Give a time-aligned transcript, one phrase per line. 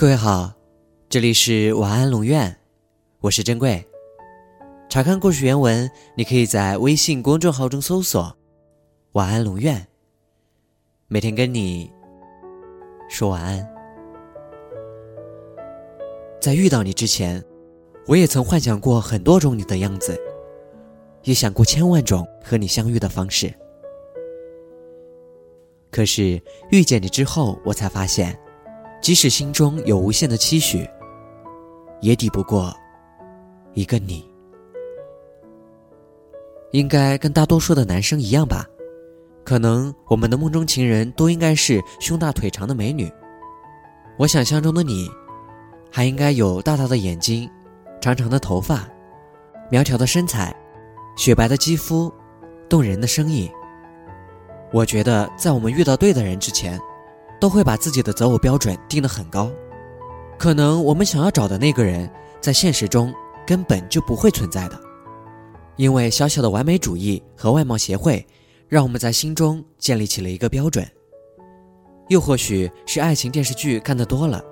[0.00, 0.50] 各位好，
[1.10, 2.56] 这里是晚安龙院，
[3.20, 3.86] 我是珍贵。
[4.88, 8.34] 查看故事原文，你可以在微信公众号中搜索
[9.12, 9.86] “晚安龙院”，
[11.06, 11.92] 每天跟你
[13.10, 13.68] 说晚安。
[16.40, 17.44] 在遇到你之前，
[18.06, 20.18] 我也曾幻想过很多种你的样子，
[21.24, 23.52] 也想过千万种和你相遇的方式。
[25.90, 28.34] 可是遇见你之后，我才发现。
[29.00, 30.88] 即使心中有无限的期许，
[32.00, 32.74] 也抵不过
[33.74, 34.28] 一个你。
[36.72, 38.64] 应该跟大多数的男生一样吧？
[39.42, 43.10] 可能我们的梦中情人都应该是胸大腿长的美女。
[44.18, 45.10] 我想象中的你，
[45.90, 47.50] 还应该有大大的眼睛、
[48.00, 48.86] 长长的头发、
[49.70, 50.54] 苗条的身材、
[51.16, 52.12] 雪白的肌肤、
[52.68, 53.50] 动人的声音。
[54.72, 56.78] 我觉得，在我们遇到对的人之前。
[57.40, 59.50] 都会把自己的择偶标准定得很高，
[60.38, 62.08] 可能我们想要找的那个人，
[62.40, 63.12] 在现实中
[63.46, 64.78] 根本就不会存在的，
[65.76, 68.24] 因为小小的完美主义和外貌协会，
[68.68, 70.86] 让我们在心中建立起了一个标准。
[72.08, 74.44] 又或许是爱情电视剧看得多了，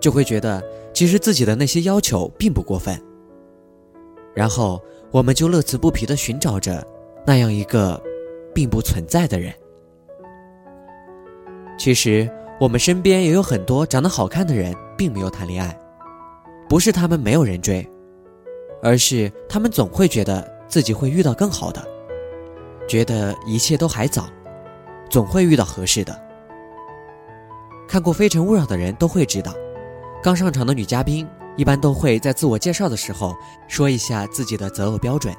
[0.00, 0.62] 就会觉得
[0.94, 2.98] 其实自己的那些要求并不过分，
[4.34, 6.86] 然后我们就乐此不疲地寻找着
[7.26, 8.02] 那样一个
[8.54, 9.52] 并不存在的人。
[11.78, 15.78] 其实，我们身边也有很多长得好看的人，并没有谈恋爱，
[16.68, 17.86] 不是他们没有人追，
[18.82, 21.86] 而是他们总会觉得自己会遇到更好的，
[22.88, 24.26] 觉得一切都还早，
[25.10, 26.18] 总会遇到合适的。
[27.86, 29.52] 看过《非诚勿扰》的人都会知道，
[30.22, 33.36] 刚上场的女嘉宾一般都会在自我介绍的时候
[33.68, 35.32] 说一下自己的择偶标准，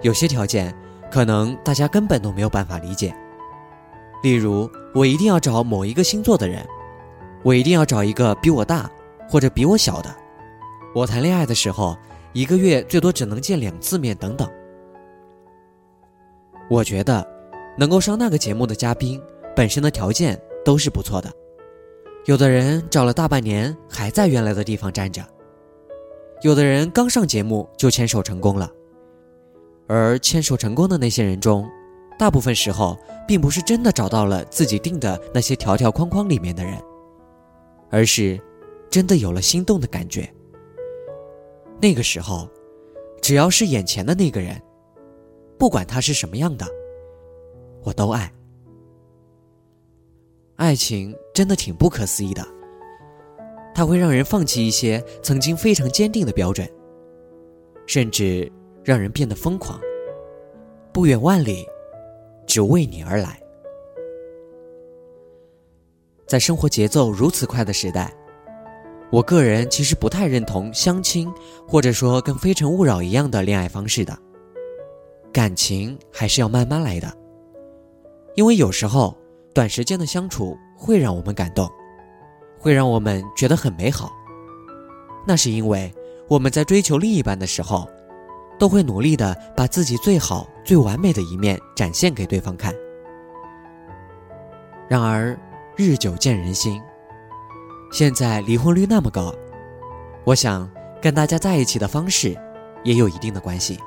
[0.00, 0.74] 有些条件
[1.12, 3.14] 可能大家根本都没有办法理解。
[4.22, 6.66] 例如，我一定要找某一个星座的人，
[7.42, 8.90] 我一定要找一个比我大
[9.28, 10.14] 或者比我小的，
[10.94, 11.96] 我谈恋爱的时候
[12.32, 14.50] 一个月最多只能见两次面等等。
[16.68, 17.24] 我觉得，
[17.78, 19.22] 能够上那个节目的嘉宾
[19.54, 21.32] 本身的条件都是不错的，
[22.24, 25.22] 有的人找了大半年还在原来的地方站着，
[26.42, 28.70] 有的人刚上节目就牵手成功了，
[29.86, 31.64] 而牵手成功的那些人中。
[32.18, 32.98] 大部分时候，
[33.28, 36.76] 并不是真的找到了自己定的那些条条框框里面的人，
[37.90, 38.38] 而是
[38.90, 40.28] 真的有了心动的感觉。
[41.80, 42.48] 那个时候，
[43.22, 44.60] 只要是眼前的那个人，
[45.56, 46.66] 不管他是什么样的，
[47.84, 48.32] 我都爱。
[50.56, 52.44] 爱情真的挺不可思议的，
[53.72, 56.68] 它会让人放弃一些曾经非常坚定的标准，
[57.86, 58.50] 甚至
[58.82, 59.80] 让人变得疯狂，
[60.92, 61.64] 不远万里。
[62.48, 63.40] 只为你而来。
[66.26, 68.12] 在生活节奏如此快的时代，
[69.12, 71.32] 我个人其实不太认同相亲，
[71.66, 74.18] 或者说跟《非诚勿扰》一样的恋爱方式的。
[75.32, 77.16] 感情还是要慢慢来的，
[78.34, 79.16] 因为有时候
[79.54, 81.70] 短时间的相处会让我们感动，
[82.58, 84.10] 会让我们觉得很美好。
[85.26, 85.92] 那是因为
[86.28, 87.86] 我们在追求另一半的时候。
[88.58, 92.74] 都会努力的把自己最好、最完美的一面展现给对方看。
[94.88, 95.38] 然而，
[95.76, 96.80] 日久见人心。
[97.90, 99.34] 现在离婚率那么高，
[100.24, 100.70] 我想
[101.00, 102.36] 跟大家在一起的方式
[102.84, 103.78] 也有一定的关系。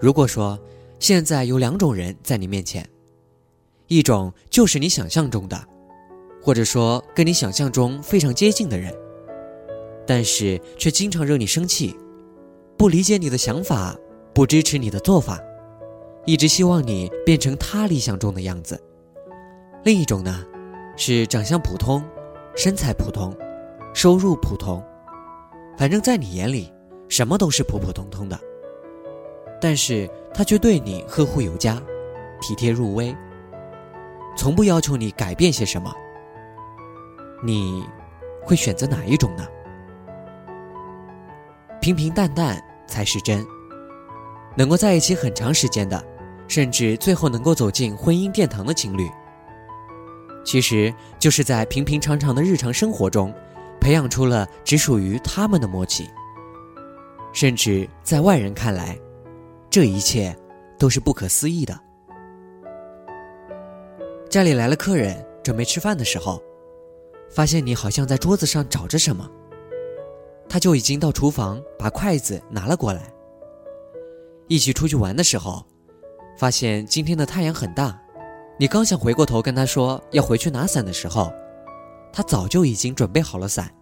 [0.00, 0.58] 如果说
[0.98, 2.88] 现在有两种人在你面前，
[3.88, 5.60] 一种就是你想象中的，
[6.42, 8.94] 或者说跟你想象中非常接近的人，
[10.06, 11.96] 但是却经常惹你生气。
[12.80, 13.94] 不理解你的想法，
[14.32, 15.38] 不支持你的做法，
[16.24, 18.82] 一直希望你变成他理想中的样子。
[19.84, 20.42] 另一种呢，
[20.96, 22.02] 是长相普通，
[22.56, 23.36] 身材普通，
[23.92, 24.82] 收入普通，
[25.76, 26.72] 反正在你眼里，
[27.06, 28.40] 什么都是普普通通的。
[29.60, 31.78] 但是他却对你呵护有加，
[32.40, 33.14] 体贴入微，
[34.34, 35.94] 从不要求你改变些什么。
[37.44, 37.84] 你
[38.42, 39.46] 会选择哪一种呢？
[41.82, 42.58] 平平淡淡。
[42.90, 43.46] 才是真，
[44.56, 46.04] 能够在一起很长时间的，
[46.48, 49.08] 甚至最后能够走进婚姻殿堂的情侣，
[50.44, 53.32] 其实就是在平平常常的日常生活中，
[53.80, 56.10] 培养出了只属于他们的默契。
[57.32, 58.98] 甚至在外人看来，
[59.70, 60.36] 这一切
[60.76, 61.80] 都是不可思议的。
[64.28, 66.42] 家里来了客人，准备吃饭的时候，
[67.30, 69.30] 发现你好像在桌子上找着什么。
[70.50, 73.10] 他就已经到厨房把筷子拿了过来。
[74.48, 75.64] 一起出去玩的时候，
[76.36, 77.96] 发现今天的太阳很大，
[78.58, 81.32] 你刚想回过头跟他说要回去拿伞的时候，
[82.12, 83.72] 他早就已经准备好了伞，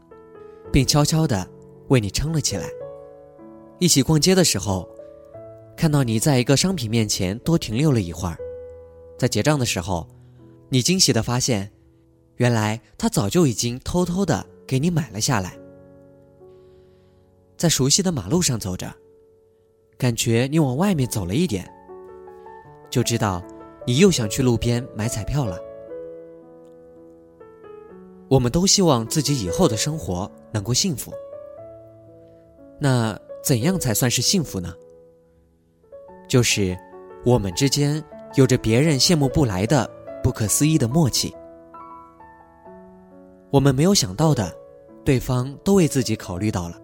[0.71, 1.49] 并悄悄地
[1.89, 2.69] 为你撑了起来。
[3.79, 4.87] 一起逛街的时候，
[5.75, 8.37] 看到你在一个商品面前多停留了一会儿，
[9.19, 10.07] 在结账的时候，
[10.69, 11.73] 你惊喜地发现，
[12.37, 15.59] 原来他早就已经偷偷地给你买了下来。
[17.59, 18.89] 在熟悉的马路上走着，
[19.99, 21.69] 感觉你往外面走了一点，
[22.89, 23.43] 就知道
[23.85, 25.59] 你又想去路边买彩票了。
[28.29, 31.13] 我们都希望自己以后的生活能够幸福。
[32.79, 34.73] 那怎样才算是幸福呢？
[36.29, 36.79] 就是
[37.25, 38.01] 我们之间
[38.37, 39.91] 有着别人羡慕不来的
[40.23, 41.35] 不可思议的默契。
[43.51, 44.55] 我们没有想到的，
[45.05, 46.81] 对方都为自己考虑到了。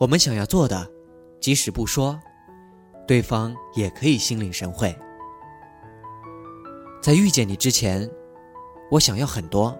[0.00, 0.90] 我们想要做的，
[1.40, 2.18] 即使不说，
[3.06, 4.98] 对方也可以心领神会。
[7.02, 8.10] 在遇见你之前，
[8.90, 9.78] 我想要很多。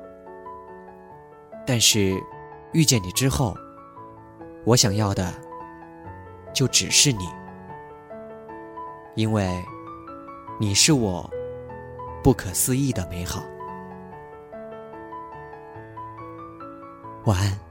[1.67, 2.22] 但是，
[2.75, 3.56] 遇见你之后，
[4.67, 5.32] 我想要的
[6.52, 7.26] 就只是你，
[9.14, 9.49] 因为
[10.58, 11.31] 你是我
[12.23, 13.43] 不可思议的美好。
[17.25, 17.69] 晚安。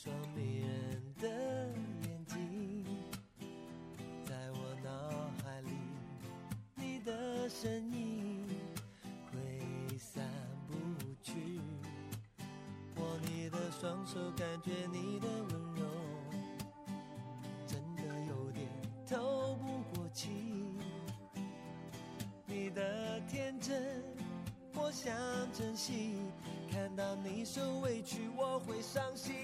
[0.00, 1.28] 双迷人的
[2.06, 2.84] 眼睛，
[4.24, 4.90] 在我脑
[5.42, 5.70] 海里，
[6.76, 8.46] 你的身影
[9.32, 10.24] 挥散
[10.68, 10.74] 不
[11.20, 11.60] 去。
[12.94, 15.84] 握你的双手，感觉你的温柔，
[17.66, 18.68] 真的有点
[19.04, 20.28] 透不过气。
[22.46, 24.00] 你的天真，
[24.74, 25.12] 我想
[25.52, 26.14] 珍惜。
[26.70, 29.34] 看到你受委屈，我会伤心。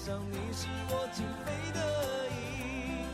[0.00, 1.78] 上你是我情非得
[2.32, 3.04] 已，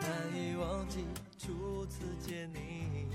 [0.00, 1.04] 难以忘记
[1.38, 3.08] 初次见你，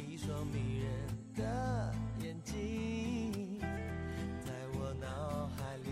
[0.00, 0.88] 一双迷人
[1.36, 3.60] 的眼睛，
[4.42, 5.90] 在我脑海里，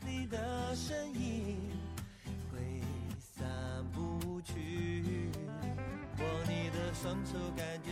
[0.00, 1.68] 你的身影。
[6.12, 7.88] 双手感觉你的双手感觉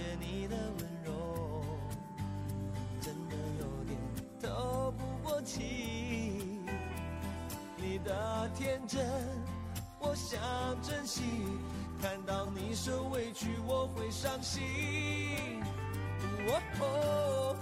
[8.58, 9.06] 天真，
[10.00, 10.40] 我想
[10.82, 11.22] 珍惜。
[12.02, 15.62] 看到你受委屈，我会伤心。
[16.80, 17.54] 哦，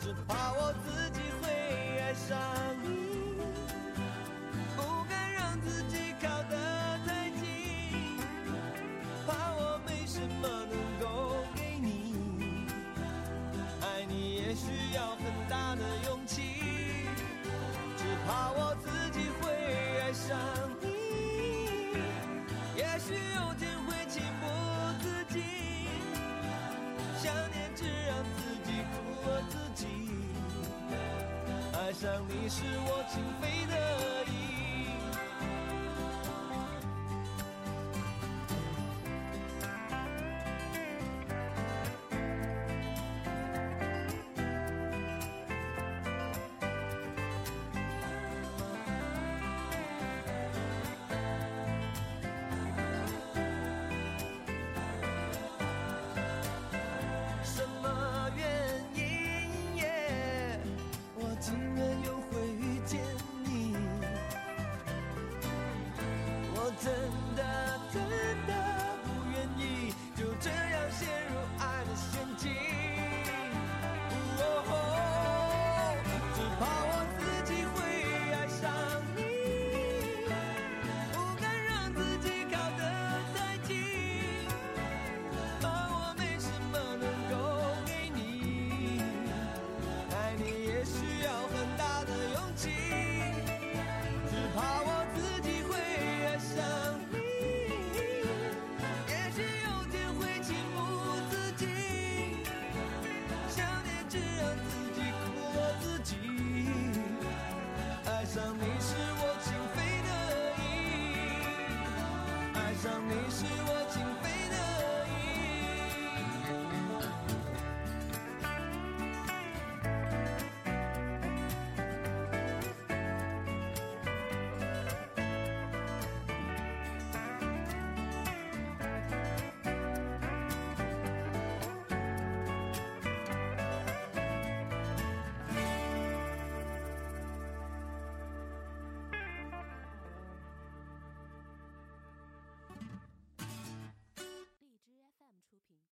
[0.00, 0.90] 只怕我自
[32.00, 33.87] 上你是我情非得已。